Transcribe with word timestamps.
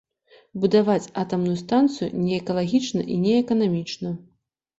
Будаваць 0.61 1.11
атамную 1.23 1.53
станцыю 1.63 2.09
неэкалагічна 2.29 3.01
і 3.13 3.19
неэканамічна. 3.27 4.09